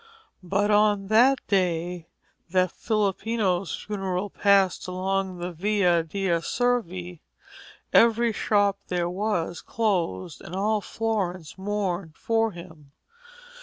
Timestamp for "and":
10.41-10.55